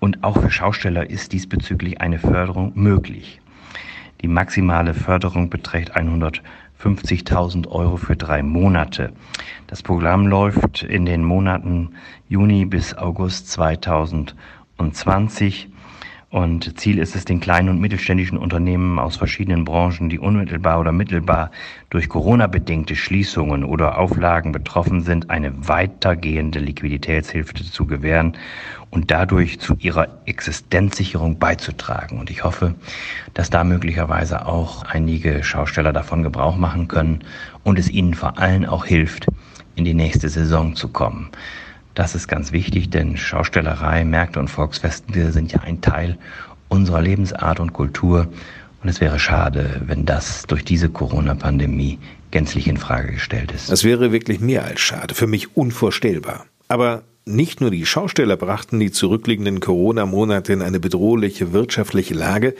Und 0.04 0.22
auch 0.22 0.38
für 0.38 0.50
Schausteller 0.50 1.08
ist 1.08 1.32
diesbezüglich 1.32 2.02
eine 2.02 2.18
Förderung 2.18 2.72
möglich. 2.74 3.40
Die 4.20 4.28
maximale 4.28 4.92
Förderung 4.92 5.48
beträgt 5.48 5.96
150.000 5.96 7.68
Euro 7.68 7.96
für 7.96 8.14
drei 8.14 8.42
Monate. 8.42 9.14
Das 9.66 9.82
Programm 9.82 10.26
läuft 10.26 10.82
in 10.82 11.06
den 11.06 11.24
Monaten 11.24 11.94
Juni 12.28 12.66
bis 12.66 12.92
August 12.92 13.50
2020 13.52 15.70
und 16.34 16.80
Ziel 16.80 16.98
ist 16.98 17.14
es, 17.14 17.24
den 17.24 17.38
kleinen 17.38 17.68
und 17.68 17.80
mittelständischen 17.80 18.38
Unternehmen 18.38 18.98
aus 18.98 19.14
verschiedenen 19.14 19.64
Branchen, 19.64 20.08
die 20.08 20.18
unmittelbar 20.18 20.80
oder 20.80 20.90
mittelbar 20.90 21.52
durch 21.90 22.08
Corona-bedingte 22.08 22.96
Schließungen 22.96 23.62
oder 23.62 23.98
Auflagen 23.98 24.50
betroffen 24.50 25.02
sind, 25.02 25.30
eine 25.30 25.68
weitergehende 25.68 26.58
Liquiditätshilfe 26.58 27.54
zu 27.54 27.86
gewähren 27.86 28.36
und 28.90 29.12
dadurch 29.12 29.60
zu 29.60 29.76
ihrer 29.78 30.08
Existenzsicherung 30.24 31.38
beizutragen. 31.38 32.18
Und 32.18 32.30
ich 32.30 32.42
hoffe, 32.42 32.74
dass 33.32 33.48
da 33.48 33.62
möglicherweise 33.62 34.44
auch 34.44 34.82
einige 34.82 35.44
Schausteller 35.44 35.92
davon 35.92 36.24
Gebrauch 36.24 36.56
machen 36.56 36.88
können 36.88 37.20
und 37.62 37.78
es 37.78 37.88
ihnen 37.88 38.14
vor 38.14 38.38
allem 38.38 38.64
auch 38.64 38.84
hilft, 38.84 39.28
in 39.76 39.84
die 39.84 39.94
nächste 39.94 40.28
Saison 40.28 40.74
zu 40.74 40.88
kommen. 40.88 41.30
Das 41.94 42.14
ist 42.14 42.26
ganz 42.26 42.50
wichtig, 42.50 42.90
denn 42.90 43.16
Schaustellerei, 43.16 44.04
Märkte 44.04 44.40
und 44.40 44.48
Volksfeste 44.48 45.30
sind 45.30 45.52
ja 45.52 45.60
ein 45.60 45.80
Teil 45.80 46.18
unserer 46.68 47.00
Lebensart 47.00 47.60
und 47.60 47.72
Kultur. 47.72 48.26
Und 48.82 48.88
es 48.88 49.00
wäre 49.00 49.18
schade, 49.18 49.80
wenn 49.86 50.04
das 50.04 50.42
durch 50.42 50.64
diese 50.64 50.90
Corona-Pandemie 50.90 51.98
gänzlich 52.32 52.66
in 52.66 52.76
Frage 52.76 53.12
gestellt 53.12 53.52
ist. 53.52 53.70
Das 53.70 53.84
wäre 53.84 54.10
wirklich 54.10 54.40
mehr 54.40 54.64
als 54.64 54.80
schade, 54.80 55.14
für 55.14 55.28
mich 55.28 55.56
unvorstellbar. 55.56 56.46
Aber 56.66 57.04
nicht 57.24 57.60
nur 57.60 57.70
die 57.70 57.86
Schausteller 57.86 58.36
brachten 58.36 58.80
die 58.80 58.90
zurückliegenden 58.90 59.60
Corona-Monate 59.60 60.52
in 60.52 60.62
eine 60.62 60.80
bedrohliche 60.80 61.52
wirtschaftliche 61.52 62.14
Lage, 62.14 62.54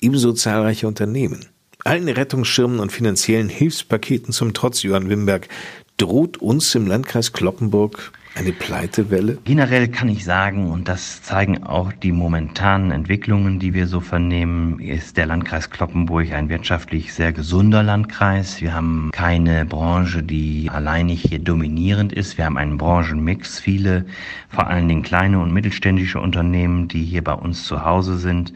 ebenso 0.00 0.32
zahlreiche 0.32 0.86
Unternehmen. 0.86 1.46
Allen 1.84 2.08
Rettungsschirmen 2.08 2.80
und 2.80 2.92
finanziellen 2.92 3.48
Hilfspaketen 3.48 4.32
zum 4.32 4.52
Trotz, 4.52 4.82
Johann 4.82 5.08
Wimberg, 5.08 5.48
droht 5.96 6.36
uns 6.36 6.74
im 6.74 6.86
Landkreis 6.86 7.32
Kloppenburg 7.32 8.12
eine 8.38 8.52
Pleitewelle? 8.52 9.38
Generell 9.44 9.88
kann 9.88 10.08
ich 10.08 10.24
sagen, 10.24 10.70
und 10.70 10.88
das 10.88 11.22
zeigen 11.22 11.64
auch 11.64 11.92
die 11.92 12.12
momentanen 12.12 12.92
Entwicklungen, 12.92 13.58
die 13.58 13.74
wir 13.74 13.88
so 13.88 14.00
vernehmen, 14.00 14.78
ist 14.78 15.16
der 15.16 15.26
Landkreis 15.26 15.70
Kloppenburg 15.70 16.32
ein 16.32 16.48
wirtschaftlich 16.48 17.12
sehr 17.12 17.32
gesunder 17.32 17.82
Landkreis. 17.82 18.60
Wir 18.60 18.74
haben 18.74 19.10
keine 19.12 19.66
Branche, 19.66 20.22
die 20.22 20.70
alleinig 20.72 21.22
hier 21.22 21.40
dominierend 21.40 22.12
ist. 22.12 22.38
Wir 22.38 22.44
haben 22.44 22.58
einen 22.58 22.78
Branchenmix. 22.78 23.58
Viele, 23.58 24.06
vor 24.48 24.68
allen 24.68 24.86
Dingen 24.86 25.02
kleine 25.02 25.40
und 25.40 25.52
mittelständische 25.52 26.20
Unternehmen, 26.20 26.86
die 26.86 27.04
hier 27.04 27.24
bei 27.24 27.34
uns 27.34 27.64
zu 27.64 27.84
Hause 27.84 28.18
sind 28.18 28.52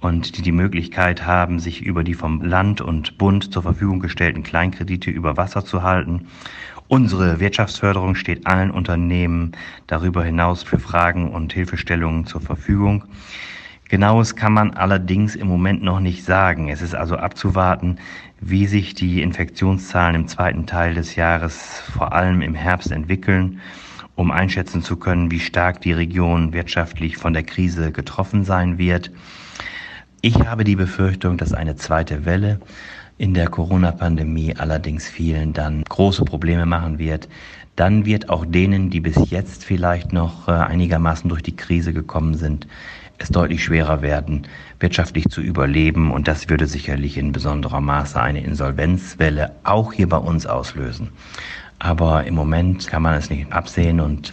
und 0.00 0.36
die 0.36 0.42
die 0.42 0.52
Möglichkeit 0.52 1.24
haben, 1.24 1.58
sich 1.58 1.80
über 1.80 2.04
die 2.04 2.14
vom 2.14 2.42
Land 2.42 2.82
und 2.82 3.16
Bund 3.16 3.52
zur 3.52 3.62
Verfügung 3.62 4.00
gestellten 4.00 4.42
Kleinkredite 4.42 5.10
über 5.10 5.38
Wasser 5.38 5.64
zu 5.64 5.82
halten 5.82 6.26
Unsere 6.92 7.40
Wirtschaftsförderung 7.40 8.14
steht 8.14 8.46
allen 8.46 8.70
Unternehmen 8.70 9.52
darüber 9.86 10.22
hinaus 10.22 10.62
für 10.62 10.78
Fragen 10.78 11.30
und 11.30 11.50
Hilfestellungen 11.54 12.26
zur 12.26 12.42
Verfügung. 12.42 13.04
Genaues 13.88 14.36
kann 14.36 14.52
man 14.52 14.74
allerdings 14.74 15.34
im 15.34 15.46
Moment 15.46 15.82
noch 15.82 16.00
nicht 16.00 16.22
sagen. 16.22 16.68
Es 16.68 16.82
ist 16.82 16.94
also 16.94 17.16
abzuwarten, 17.16 17.96
wie 18.42 18.66
sich 18.66 18.94
die 18.94 19.22
Infektionszahlen 19.22 20.16
im 20.16 20.28
zweiten 20.28 20.66
Teil 20.66 20.92
des 20.92 21.16
Jahres, 21.16 21.80
vor 21.80 22.12
allem 22.12 22.42
im 22.42 22.54
Herbst, 22.54 22.92
entwickeln, 22.92 23.62
um 24.14 24.30
einschätzen 24.30 24.82
zu 24.82 24.98
können, 24.98 25.30
wie 25.30 25.40
stark 25.40 25.80
die 25.80 25.94
Region 25.94 26.52
wirtschaftlich 26.52 27.16
von 27.16 27.32
der 27.32 27.44
Krise 27.44 27.90
getroffen 27.90 28.44
sein 28.44 28.76
wird. 28.76 29.10
Ich 30.20 30.46
habe 30.46 30.62
die 30.62 30.76
Befürchtung, 30.76 31.38
dass 31.38 31.54
eine 31.54 31.76
zweite 31.76 32.26
Welle 32.26 32.60
in 33.18 33.34
der 33.34 33.48
Corona-Pandemie 33.48 34.54
allerdings 34.56 35.08
vielen 35.08 35.52
dann 35.52 35.84
große 35.84 36.24
Probleme 36.24 36.66
machen 36.66 36.98
wird, 36.98 37.28
dann 37.76 38.04
wird 38.04 38.28
auch 38.28 38.44
denen, 38.44 38.90
die 38.90 39.00
bis 39.00 39.30
jetzt 39.30 39.64
vielleicht 39.64 40.12
noch 40.12 40.48
äh, 40.48 40.52
einigermaßen 40.52 41.28
durch 41.28 41.42
die 41.42 41.56
Krise 41.56 41.92
gekommen 41.92 42.34
sind, 42.34 42.66
es 43.18 43.28
deutlich 43.28 43.62
schwerer 43.64 44.02
werden, 44.02 44.46
wirtschaftlich 44.80 45.28
zu 45.28 45.40
überleben. 45.40 46.10
Und 46.10 46.28
das 46.28 46.48
würde 46.48 46.66
sicherlich 46.66 47.16
in 47.16 47.32
besonderer 47.32 47.80
Maße 47.80 48.20
eine 48.20 48.42
Insolvenzwelle 48.42 49.52
auch 49.64 49.92
hier 49.92 50.08
bei 50.08 50.18
uns 50.18 50.46
auslösen. 50.46 51.10
Aber 51.78 52.24
im 52.24 52.34
Moment 52.34 52.86
kann 52.86 53.02
man 53.02 53.14
es 53.14 53.30
nicht 53.30 53.50
absehen 53.52 54.00
und 54.00 54.32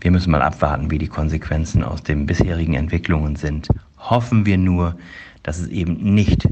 wir 0.00 0.10
müssen 0.10 0.32
mal 0.32 0.42
abwarten, 0.42 0.90
wie 0.90 0.98
die 0.98 1.08
Konsequenzen 1.08 1.84
aus 1.84 2.02
den 2.02 2.26
bisherigen 2.26 2.74
Entwicklungen 2.74 3.36
sind. 3.36 3.68
Hoffen 3.98 4.44
wir 4.44 4.58
nur, 4.58 4.96
dass 5.44 5.58
es 5.58 5.68
eben 5.68 6.14
nicht 6.14 6.48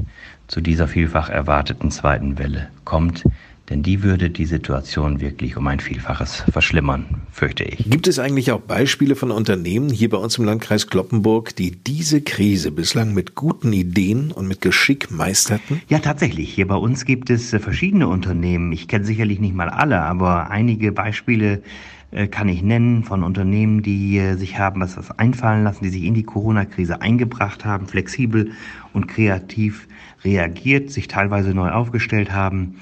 zu 0.51 0.59
dieser 0.59 0.89
vielfach 0.89 1.29
erwarteten 1.29 1.91
zweiten 1.91 2.37
Welle 2.37 2.67
kommt, 2.83 3.23
denn 3.69 3.83
die 3.83 4.03
würde 4.03 4.29
die 4.29 4.45
Situation 4.45 5.21
wirklich 5.21 5.55
um 5.55 5.65
ein 5.67 5.79
Vielfaches 5.79 6.43
verschlimmern, 6.51 7.05
fürchte 7.31 7.63
ich. 7.63 7.89
Gibt 7.89 8.05
es 8.09 8.19
eigentlich 8.19 8.51
auch 8.51 8.59
Beispiele 8.59 9.15
von 9.15 9.31
Unternehmen 9.31 9.89
hier 9.89 10.09
bei 10.09 10.17
uns 10.17 10.37
im 10.37 10.43
Landkreis 10.43 10.87
Kloppenburg, 10.87 11.55
die 11.55 11.71
diese 11.71 12.19
Krise 12.19 12.71
bislang 12.71 13.13
mit 13.13 13.33
guten 13.33 13.71
Ideen 13.71 14.33
und 14.33 14.49
mit 14.49 14.59
Geschick 14.59 15.09
meisterten? 15.09 15.81
Ja, 15.87 15.99
tatsächlich. 15.99 16.53
Hier 16.53 16.67
bei 16.67 16.75
uns 16.75 17.05
gibt 17.05 17.29
es 17.29 17.53
äh, 17.53 17.59
verschiedene 17.59 18.09
Unternehmen. 18.09 18.73
Ich 18.73 18.89
kenne 18.89 19.05
sicherlich 19.05 19.39
nicht 19.39 19.55
mal 19.55 19.69
alle, 19.69 20.01
aber 20.01 20.49
einige 20.49 20.91
Beispiele 20.91 21.63
äh, 22.11 22.27
kann 22.27 22.49
ich 22.49 22.61
nennen 22.61 23.05
von 23.05 23.23
Unternehmen, 23.23 23.83
die 23.83 24.17
äh, 24.17 24.35
sich 24.35 24.59
haben 24.59 24.81
was 24.81 25.17
einfallen 25.17 25.63
lassen, 25.63 25.85
die 25.85 25.89
sich 25.89 26.03
in 26.03 26.13
die 26.13 26.23
Corona-Krise 26.23 27.01
eingebracht 27.01 27.63
haben, 27.63 27.87
flexibel 27.87 28.51
und 28.91 29.07
kreativ 29.07 29.87
reagiert, 30.23 30.89
sich 30.89 31.07
teilweise 31.07 31.53
neu 31.53 31.69
aufgestellt 31.69 32.31
haben. 32.31 32.75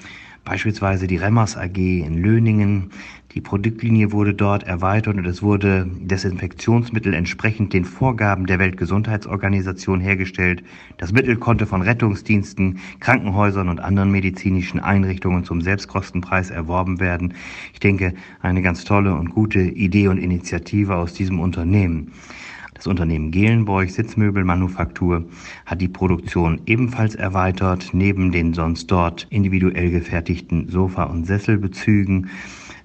Beispielsweise 0.46 1.05
die 1.05 1.17
Remmers 1.17 1.58
AG 1.58 1.77
in 1.77 2.17
Löningen. 2.22 2.91
Die 3.34 3.41
Produktlinie 3.41 4.12
wurde 4.12 4.34
dort 4.34 4.63
erweitert 4.63 5.17
und 5.17 5.27
es 5.27 5.43
wurde 5.43 5.86
Desinfektionsmittel 6.00 7.13
entsprechend 7.13 7.74
den 7.74 7.86
Vorgaben 7.86 8.48
der 8.48 8.58
Weltgesundheitsorganisation 8.58 10.00
hergestellt. 10.00 10.63
Das 10.98 11.12
Mittel 11.12 11.36
konnte 11.36 11.67
von 11.67 11.84
Rettungsdiensten, 11.84 12.79
Krankenhäusern 13.00 13.69
und 13.69 13.79
anderen 13.79 14.10
medizinischen 14.10 14.79
Einrichtungen 14.79 15.43
zum 15.43 15.62
Selbstkostenpreis 15.62 16.50
erworben 16.50 17.00
werden. 17.00 17.36
Ich 17.74 17.79
denke, 17.79 18.15
eine 18.41 18.63
ganz 18.63 18.84
tolle 18.84 19.13
und 19.13 19.29
gute 19.29 19.62
Idee 19.62 20.08
und 20.08 20.17
Initiative 20.17 20.96
aus 20.96 21.13
diesem 21.13 21.39
Unternehmen. 21.39 22.12
Das 22.79 22.88
Unternehmen 22.88 23.31
Gelenborg 23.31 23.89
Sitzmöbelmanufaktur 23.89 25.25
hat 25.65 25.81
die 25.81 25.89
Produktion 25.89 26.62
ebenfalls 26.65 27.13
erweitert. 27.13 27.89
Neben 27.91 28.31
den 28.31 28.53
sonst 28.53 28.89
dort 28.89 29.27
individuell 29.29 29.91
gefertigten 29.91 30.69
Sofa- 30.69 31.03
und 31.03 31.25
Sesselbezügen 31.25 32.29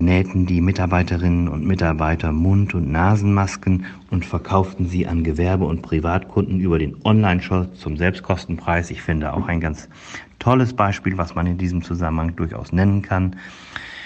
nähten 0.01 0.47
die 0.47 0.61
Mitarbeiterinnen 0.61 1.47
und 1.47 1.65
Mitarbeiter 1.65 2.33
Mund- 2.33 2.75
und 2.75 2.91
Nasenmasken 2.91 3.87
und 4.11 4.25
verkauften 4.25 4.89
sie 4.89 5.07
an 5.07 5.23
Gewerbe- 5.23 5.67
und 5.67 5.83
Privatkunden 5.83 6.59
über 6.59 6.81
den 6.81 6.97
Online-Shop 7.05 7.77
zum 7.77 7.97
Selbstkostenpreis. 7.97 8.91
Ich 8.91 9.01
finde 9.01 9.33
auch 9.33 9.47
ein 9.47 9.61
ganz 9.61 9.89
tolles 10.41 10.73
Beispiel, 10.73 11.19
was 11.19 11.37
man 11.37 11.47
in 11.47 11.57
diesem 11.57 11.83
Zusammenhang 11.83 12.35
durchaus 12.35 12.73
nennen 12.73 13.03
kann. 13.03 13.37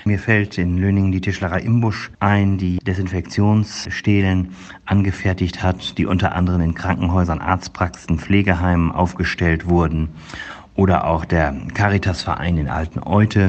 Mir 0.09 0.19
fällt 0.19 0.57
in 0.57 0.79
Löningen 0.79 1.13
die 1.13 1.21
Tischlerei 1.21 1.61
Imbusch 1.61 2.11
ein, 2.19 2.57
die 2.57 2.79
Desinfektionsstelen 2.79 4.55
angefertigt 4.87 5.63
hat, 5.63 5.99
die 5.99 6.07
unter 6.07 6.35
anderem 6.35 6.63
in 6.63 6.75
Krankenhäusern, 6.75 7.43
Arztpraxen, 7.43 8.19
Pflegeheimen 8.19 8.91
aufgestellt 8.91 9.69
wurden. 9.69 10.09
Oder 10.75 11.07
auch 11.07 11.27
der 11.27 11.55
Caritasverein 11.75 12.57
in 12.57 12.69
Alten 12.69 13.01
Eute, 13.05 13.49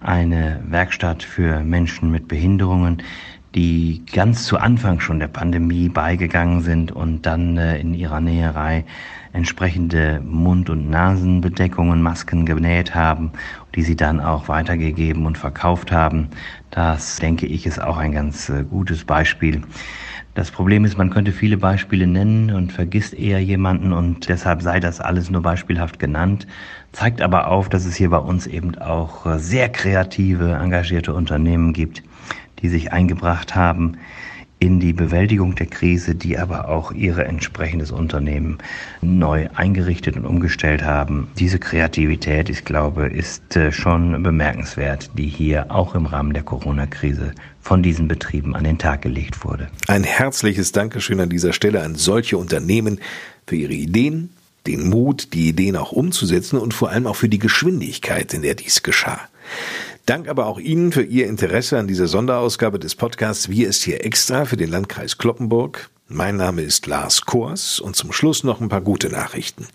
eine 0.00 0.60
Werkstatt 0.66 1.22
für 1.22 1.60
Menschen 1.60 2.10
mit 2.10 2.26
Behinderungen, 2.26 3.00
die 3.54 4.02
ganz 4.12 4.44
zu 4.44 4.58
Anfang 4.58 4.98
schon 4.98 5.20
der 5.20 5.28
Pandemie 5.28 5.88
beigegangen 5.88 6.62
sind 6.62 6.90
und 6.90 7.26
dann 7.26 7.56
äh, 7.58 7.78
in 7.78 7.94
ihrer 7.94 8.20
Näherei 8.20 8.84
entsprechende 9.32 10.20
Mund- 10.20 10.68
und 10.70 10.90
Nasenbedeckungen, 10.90 12.02
Masken 12.02 12.44
genäht 12.44 12.94
haben, 12.94 13.32
die 13.74 13.82
sie 13.82 13.96
dann 13.96 14.20
auch 14.20 14.48
weitergegeben 14.48 15.26
und 15.26 15.38
verkauft 15.38 15.90
haben. 15.90 16.28
Das, 16.70 17.16
denke 17.16 17.46
ich, 17.46 17.66
ist 17.66 17.80
auch 17.82 17.96
ein 17.96 18.12
ganz 18.12 18.48
äh, 18.48 18.64
gutes 18.64 19.04
Beispiel. 19.04 19.62
Das 20.34 20.50
Problem 20.50 20.84
ist, 20.86 20.96
man 20.96 21.10
könnte 21.10 21.32
viele 21.32 21.58
Beispiele 21.58 22.06
nennen 22.06 22.52
und 22.52 22.72
vergisst 22.72 23.12
eher 23.12 23.42
jemanden 23.42 23.92
und 23.92 24.28
deshalb 24.30 24.62
sei 24.62 24.80
das 24.80 24.98
alles 24.98 25.30
nur 25.30 25.42
beispielhaft 25.42 25.98
genannt, 25.98 26.46
zeigt 26.92 27.20
aber 27.20 27.48
auf, 27.48 27.68
dass 27.68 27.84
es 27.84 27.96
hier 27.96 28.08
bei 28.08 28.18
uns 28.18 28.46
eben 28.46 28.74
auch 28.78 29.26
sehr 29.36 29.68
kreative, 29.68 30.54
engagierte 30.54 31.12
Unternehmen 31.12 31.74
gibt, 31.74 32.02
die 32.60 32.68
sich 32.70 32.92
eingebracht 32.94 33.54
haben 33.54 33.98
in 34.62 34.78
die 34.78 34.92
Bewältigung 34.92 35.56
der 35.56 35.66
Krise, 35.66 36.14
die 36.14 36.38
aber 36.38 36.68
auch 36.68 36.92
ihre 36.92 37.24
entsprechendes 37.24 37.90
Unternehmen 37.90 38.58
neu 39.00 39.48
eingerichtet 39.54 40.14
und 40.14 40.24
umgestellt 40.24 40.84
haben. 40.84 41.26
Diese 41.36 41.58
Kreativität, 41.58 42.48
ich 42.48 42.64
glaube, 42.64 43.08
ist 43.08 43.56
äh, 43.56 43.72
schon 43.72 44.22
bemerkenswert, 44.22 45.10
die 45.18 45.26
hier 45.26 45.72
auch 45.72 45.96
im 45.96 46.06
Rahmen 46.06 46.32
der 46.32 46.44
Corona-Krise 46.44 47.32
von 47.60 47.82
diesen 47.82 48.06
Betrieben 48.06 48.54
an 48.54 48.62
den 48.62 48.78
Tag 48.78 49.02
gelegt 49.02 49.44
wurde. 49.44 49.66
Ein 49.88 50.04
herzliches 50.04 50.70
Dankeschön 50.70 51.18
an 51.18 51.28
dieser 51.28 51.52
Stelle 51.52 51.82
an 51.82 51.96
solche 51.96 52.38
Unternehmen 52.38 53.00
für 53.48 53.56
ihre 53.56 53.72
Ideen, 53.72 54.30
den 54.68 54.88
Mut, 54.88 55.34
die 55.34 55.48
Ideen 55.48 55.74
auch 55.74 55.90
umzusetzen 55.90 56.56
und 56.56 56.72
vor 56.72 56.90
allem 56.90 57.08
auch 57.08 57.16
für 57.16 57.28
die 57.28 57.40
Geschwindigkeit, 57.40 58.32
in 58.32 58.42
der 58.42 58.54
dies 58.54 58.84
geschah. 58.84 59.22
Dank 60.06 60.28
aber 60.28 60.46
auch 60.46 60.58
Ihnen 60.58 60.90
für 60.90 61.04
Ihr 61.04 61.28
Interesse 61.28 61.78
an 61.78 61.86
dieser 61.86 62.08
Sonderausgabe 62.08 62.80
des 62.80 62.96
Podcasts 62.96 63.48
Wir 63.48 63.68
ist 63.68 63.84
hier 63.84 64.04
extra 64.04 64.46
für 64.46 64.56
den 64.56 64.68
Landkreis 64.68 65.16
Kloppenburg. 65.16 65.90
Mein 66.08 66.36
Name 66.36 66.62
ist 66.62 66.88
Lars 66.88 67.20
Kors 67.22 67.78
und 67.78 67.94
zum 67.94 68.12
Schluss 68.12 68.42
noch 68.42 68.60
ein 68.60 68.68
paar 68.68 68.80
gute 68.80 69.10
Nachrichten. 69.10 69.68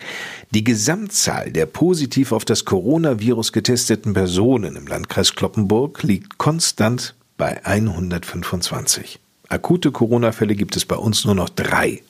Die 0.51 0.65
Gesamtzahl 0.65 1.51
der 1.51 1.65
positiv 1.65 2.33
auf 2.33 2.43
das 2.43 2.65
Coronavirus 2.65 3.53
getesteten 3.53 4.13
Personen 4.13 4.75
im 4.75 4.85
Landkreis 4.85 5.33
Kloppenburg 5.33 6.03
liegt 6.03 6.37
konstant 6.37 7.15
bei 7.37 7.65
125. 7.65 9.19
Akute 9.47 9.91
Corona-Fälle 9.91 10.55
gibt 10.55 10.75
es 10.75 10.83
bei 10.83 10.97
uns 10.97 11.23
nur 11.23 11.35
noch 11.35 11.49
drei. 11.49 12.01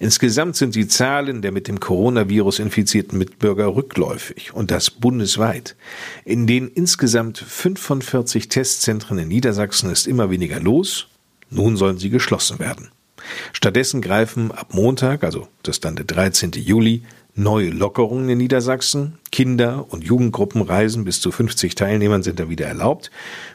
Insgesamt 0.00 0.56
sind 0.56 0.74
die 0.74 0.88
Zahlen 0.88 1.42
der 1.42 1.52
mit 1.52 1.68
dem 1.68 1.80
Coronavirus 1.80 2.58
infizierten 2.58 3.18
Mitbürger 3.18 3.74
rückläufig 3.74 4.54
und 4.54 4.70
das 4.70 4.90
bundesweit. 4.90 5.76
In 6.24 6.46
den 6.46 6.68
insgesamt 6.68 7.38
45 7.38 8.48
Testzentren 8.48 9.18
in 9.18 9.28
Niedersachsen 9.28 9.90
ist 9.90 10.06
immer 10.06 10.30
weniger 10.30 10.60
los. 10.60 11.06
Nun 11.50 11.76
sollen 11.76 11.98
sie 11.98 12.10
geschlossen 12.10 12.58
werden. 12.58 12.88
Stattdessen 13.52 14.02
greifen 14.02 14.50
ab 14.50 14.74
Montag, 14.74 15.24
also 15.24 15.48
das 15.62 15.80
dann 15.80 15.96
der 15.96 16.04
13. 16.04 16.52
Juli, 16.52 17.02
neue 17.34 17.70
Lockerungen 17.70 18.28
in 18.28 18.38
Niedersachsen. 18.38 19.18
Kinder- 19.32 19.86
und 19.88 20.04
Jugendgruppenreisen 20.04 21.04
bis 21.04 21.20
zu 21.20 21.32
50 21.32 21.74
Teilnehmern 21.74 22.22
sind 22.22 22.38
da 22.38 22.48
wieder 22.48 22.66
erlaubt. 22.66 23.10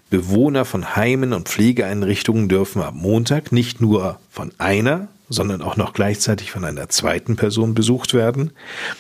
Bewohner 0.09 0.65
von 0.65 0.95
Heimen 0.95 1.33
und 1.33 1.47
Pflegeeinrichtungen 1.47 2.49
dürfen 2.49 2.81
ab 2.81 2.93
Montag 2.95 3.51
nicht 3.51 3.79
nur 3.79 4.19
von 4.29 4.51
einer, 4.57 5.07
sondern 5.29 5.61
auch 5.61 5.77
noch 5.77 5.93
gleichzeitig 5.93 6.51
von 6.51 6.65
einer 6.65 6.89
zweiten 6.89 7.35
Person 7.35 7.73
besucht 7.73 8.13
werden. 8.13 8.51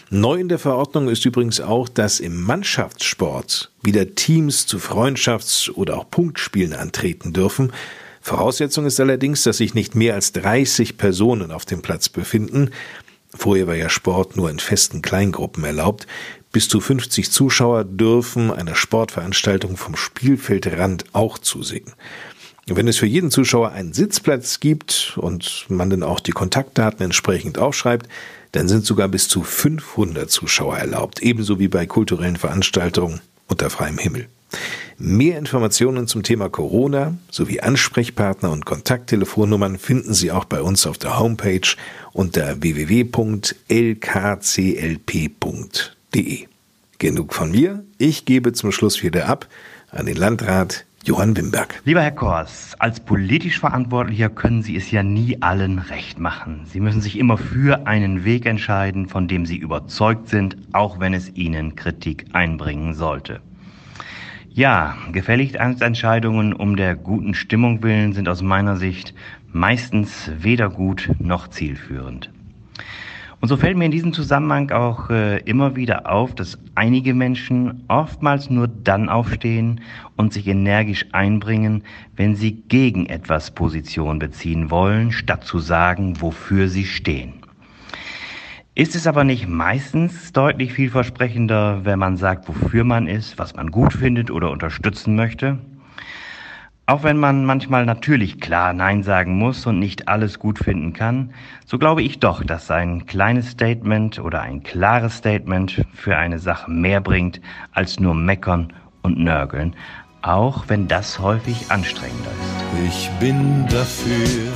Neu 0.09 0.39
in 0.39 0.49
der 0.49 0.59
Verordnung 0.59 1.09
ist 1.09 1.25
übrigens 1.25 1.59
auch, 1.59 1.89
dass 1.89 2.19
im 2.19 2.41
Mannschaftssport 2.41 3.71
wieder 3.81 4.15
Teams 4.15 4.67
zu 4.67 4.77
Freundschafts- 4.77 5.71
oder 5.71 5.97
auch 5.97 6.09
Punktspielen 6.09 6.73
antreten 6.73 7.33
dürfen. 7.33 7.73
Voraussetzung 8.21 8.85
ist 8.85 8.99
allerdings, 8.99 9.43
dass 9.43 9.57
sich 9.57 9.73
nicht 9.73 9.95
mehr 9.95 10.13
als 10.13 10.31
30 10.33 10.97
Personen 10.97 11.51
auf 11.51 11.65
dem 11.65 11.81
Platz 11.81 12.09
befinden. 12.09 12.71
Vorher 13.33 13.67
war 13.67 13.75
ja 13.75 13.89
Sport 13.89 14.35
nur 14.35 14.49
in 14.49 14.59
festen 14.59 15.01
Kleingruppen 15.01 15.63
erlaubt. 15.63 16.07
Bis 16.51 16.67
zu 16.67 16.79
50 16.81 17.31
Zuschauer 17.31 17.83
dürfen 17.83 18.51
einer 18.51 18.75
Sportveranstaltung 18.75 19.77
vom 19.77 19.95
Spielfeldrand 19.95 21.05
auch 21.13 21.37
zusehen. 21.37 21.93
Wenn 22.71 22.87
es 22.87 22.97
für 22.97 23.07
jeden 23.07 23.31
Zuschauer 23.31 23.71
einen 23.71 23.93
Sitzplatz 23.93 24.59
gibt 24.59 25.17
und 25.17 25.65
man 25.69 25.89
dann 25.89 26.03
auch 26.03 26.19
die 26.19 26.31
Kontaktdaten 26.31 27.03
entsprechend 27.03 27.57
aufschreibt, 27.57 28.07
dann 28.51 28.67
sind 28.67 28.85
sogar 28.85 29.07
bis 29.07 29.27
zu 29.27 29.43
500 29.43 30.29
Zuschauer 30.29 30.77
erlaubt, 30.77 31.21
ebenso 31.21 31.59
wie 31.59 31.67
bei 31.67 31.85
kulturellen 31.85 32.35
Veranstaltungen 32.35 33.21
unter 33.47 33.69
freiem 33.69 33.97
Himmel. 33.97 34.27
Mehr 34.97 35.37
Informationen 35.37 36.07
zum 36.07 36.23
Thema 36.23 36.49
Corona 36.49 37.15
sowie 37.31 37.61
Ansprechpartner 37.61 38.51
und 38.51 38.65
Kontakttelefonnummern 38.65 39.77
finden 39.77 40.13
Sie 40.13 40.31
auch 40.31 40.45
bei 40.45 40.61
uns 40.61 40.85
auf 40.85 40.97
der 40.97 41.17
Homepage 41.19 41.61
unter 42.11 42.61
www.lkclp.de. 42.61 43.57
Genug 46.97 47.33
von 47.33 47.51
mir. 47.51 47.83
Ich 47.97 48.25
gebe 48.25 48.51
zum 48.53 48.73
Schluss 48.73 49.01
wieder 49.01 49.27
ab 49.29 49.47
an 49.91 50.05
den 50.05 50.17
Landrat 50.17 50.85
Johann 51.05 51.35
Wimberg. 51.37 51.81
Lieber 51.85 52.01
Herr 52.01 52.11
Kors, 52.11 52.75
als 52.77 52.99
politisch 52.99 53.59
Verantwortlicher 53.59 54.29
können 54.29 54.63
Sie 54.63 54.75
es 54.75 54.91
ja 54.91 55.01
nie 55.01 55.41
allen 55.41 55.79
recht 55.79 56.19
machen. 56.19 56.61
Sie 56.65 56.81
müssen 56.81 57.01
sich 57.01 57.17
immer 57.17 57.37
für 57.37 57.87
einen 57.87 58.25
Weg 58.25 58.45
entscheiden, 58.45 59.07
von 59.07 59.27
dem 59.27 59.45
Sie 59.45 59.57
überzeugt 59.57 60.27
sind, 60.27 60.57
auch 60.73 60.99
wenn 60.99 61.13
es 61.13 61.33
Ihnen 61.35 61.75
Kritik 61.75 62.25
einbringen 62.33 62.93
sollte. 62.93 63.39
Ja, 64.49 64.97
Gefälligkeitsentscheidungen 65.13 66.53
um 66.53 66.75
der 66.75 66.95
guten 66.95 67.33
Stimmung 67.33 67.81
willen 67.81 68.11
sind 68.13 68.27
aus 68.27 68.41
meiner 68.41 68.75
Sicht 68.75 69.13
meistens 69.53 70.29
weder 70.37 70.69
gut 70.69 71.09
noch 71.19 71.47
zielführend. 71.47 72.29
Und 73.41 73.47
so 73.47 73.55
fällt 73.55 73.77
mir 73.77 73.85
in 73.85 73.91
diesem 73.91 74.11
Zusammenhang 74.11 74.69
auch 74.71 75.09
äh, 75.09 75.37
immer 75.43 75.77
wieder 75.77 76.11
auf, 76.11 76.35
dass 76.35 76.57
einige 76.75 77.13
Menschen 77.13 77.85
oftmals 77.87 78.49
nur 78.49 78.67
dann 78.67 79.07
aufstehen 79.07 79.79
und 80.17 80.33
sich 80.33 80.47
energisch 80.47 81.05
einbringen, 81.13 81.83
wenn 82.17 82.35
sie 82.35 82.51
gegen 82.51 83.05
etwas 83.05 83.51
Position 83.51 84.19
beziehen 84.19 84.69
wollen, 84.69 85.13
statt 85.13 85.45
zu 85.45 85.59
sagen, 85.59 86.19
wofür 86.19 86.67
sie 86.67 86.85
stehen. 86.85 87.35
Ist 88.75 88.95
es 88.95 89.07
aber 89.07 89.23
nicht 89.23 89.47
meistens 89.47 90.33
deutlich 90.33 90.73
vielversprechender, 90.73 91.85
wenn 91.85 91.99
man 91.99 92.17
sagt, 92.17 92.47
wofür 92.49 92.83
man 92.83 93.07
ist, 93.07 93.37
was 93.37 93.55
man 93.55 93.71
gut 93.71 93.93
findet 93.93 94.31
oder 94.31 94.51
unterstützen 94.51 95.15
möchte? 95.15 95.59
Auch 96.89 97.03
wenn 97.03 97.17
man 97.17 97.45
manchmal 97.45 97.85
natürlich 97.85 98.39
klar 98.39 98.73
Nein 98.73 99.03
sagen 99.03 99.37
muss 99.37 99.67
und 99.67 99.77
nicht 99.77 100.07
alles 100.07 100.39
gut 100.39 100.57
finden 100.57 100.91
kann, 100.91 101.35
so 101.67 101.77
glaube 101.77 102.01
ich 102.01 102.17
doch, 102.17 102.43
dass 102.43 102.71
ein 102.71 103.05
kleines 103.05 103.51
Statement 103.51 104.17
oder 104.17 104.41
ein 104.41 104.63
klares 104.63 105.17
Statement 105.17 105.85
für 105.93 106.17
eine 106.17 106.39
Sache 106.39 106.71
mehr 106.71 106.99
bringt 106.99 107.41
als 107.73 107.99
nur 107.99 108.15
meckern 108.15 108.73
und 109.03 109.19
nörgeln, 109.19 109.75
auch 110.23 110.63
wenn 110.67 110.87
das 110.87 111.19
häufig 111.19 111.69
anstrengender 111.69 112.31
ist. 112.31 112.87
Ich 112.87 113.09
bin 113.19 113.67
dafür. 113.67 114.51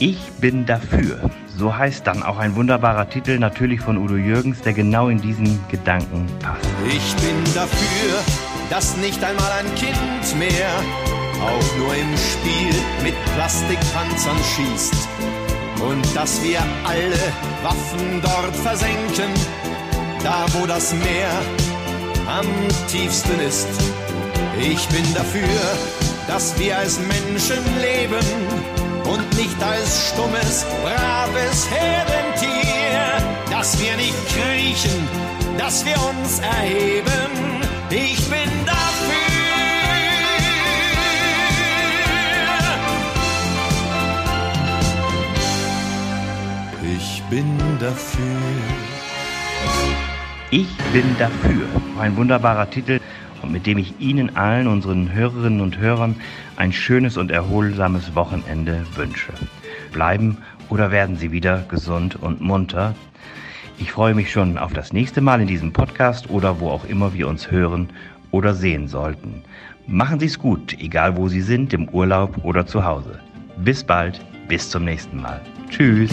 Ich 0.00 0.18
bin 0.40 0.66
dafür. 0.66 1.30
So 1.46 1.76
heißt 1.76 2.08
dann 2.08 2.24
auch 2.24 2.38
ein 2.38 2.56
wunderbarer 2.56 3.08
Titel 3.08 3.38
natürlich 3.38 3.80
von 3.80 3.98
Udo 3.98 4.16
Jürgens, 4.16 4.62
der 4.62 4.72
genau 4.72 5.10
in 5.10 5.20
diesen 5.20 5.60
Gedanken 5.68 6.26
passt. 6.40 6.68
Ich 6.88 7.14
bin 7.24 7.36
dafür, 7.54 8.18
dass 8.68 8.96
nicht 8.96 9.22
einmal 9.22 9.52
ein 9.52 9.74
Kind 9.76 10.38
mehr 10.40 11.15
auch 11.46 11.76
nur 11.78 11.94
im 11.94 12.16
Spiel 12.16 12.74
mit 13.02 13.14
Plastikpanzern 13.34 14.38
schießt. 14.54 15.08
Und 15.88 16.04
dass 16.16 16.42
wir 16.42 16.60
alle 16.84 17.18
Waffen 17.62 18.20
dort 18.22 18.56
versenken, 18.56 19.32
da 20.22 20.46
wo 20.54 20.66
das 20.66 20.92
Meer 20.94 21.30
am 22.26 22.46
tiefsten 22.88 23.38
ist. 23.40 23.68
Ich 24.58 24.86
bin 24.88 25.14
dafür, 25.14 25.60
dass 26.26 26.58
wir 26.58 26.76
als 26.78 26.98
Menschen 26.98 27.62
leben 27.80 28.26
und 29.04 29.36
nicht 29.36 29.62
als 29.62 30.08
stummes, 30.08 30.66
braves 30.82 31.68
Herdentier, 31.70 33.22
dass 33.50 33.78
wir 33.80 33.96
nicht 33.96 34.14
kriechen, 34.28 35.08
dass 35.58 35.84
wir 35.84 35.96
uns 36.08 36.40
erheben. 36.40 37.62
Ich 37.90 38.28
bin 38.28 38.55
bin 47.30 47.58
dafür. 47.80 48.24
Ich 50.50 50.68
bin 50.92 51.04
dafür. 51.18 51.66
Ein 52.00 52.16
wunderbarer 52.16 52.70
Titel 52.70 53.00
und 53.42 53.52
mit 53.52 53.66
dem 53.66 53.78
ich 53.78 53.94
Ihnen 53.98 54.36
allen, 54.36 54.68
unseren 54.68 55.12
Hörerinnen 55.12 55.60
und 55.60 55.78
Hörern, 55.78 56.16
ein 56.56 56.72
schönes 56.72 57.16
und 57.16 57.30
erholsames 57.30 58.14
Wochenende 58.14 58.86
wünsche. 58.94 59.32
Bleiben 59.92 60.38
oder 60.68 60.90
werden 60.90 61.16
Sie 61.16 61.32
wieder 61.32 61.64
gesund 61.68 62.16
und 62.16 62.40
munter. 62.40 62.94
Ich 63.78 63.90
freue 63.90 64.14
mich 64.14 64.30
schon 64.30 64.56
auf 64.56 64.72
das 64.72 64.92
nächste 64.92 65.20
Mal 65.20 65.40
in 65.40 65.48
diesem 65.48 65.72
Podcast 65.72 66.30
oder 66.30 66.60
wo 66.60 66.70
auch 66.70 66.84
immer 66.84 67.12
wir 67.12 67.28
uns 67.28 67.50
hören 67.50 67.88
oder 68.30 68.54
sehen 68.54 68.88
sollten. 68.88 69.42
Machen 69.86 70.20
Sie 70.20 70.26
es 70.26 70.38
gut, 70.38 70.76
egal 70.78 71.16
wo 71.16 71.28
Sie 71.28 71.42
sind, 71.42 71.72
im 71.72 71.88
Urlaub 71.88 72.44
oder 72.44 72.66
zu 72.66 72.84
Hause. 72.84 73.18
Bis 73.58 73.82
bald, 73.82 74.20
bis 74.48 74.70
zum 74.70 74.84
nächsten 74.84 75.20
Mal. 75.20 75.40
Tschüss. 75.68 76.12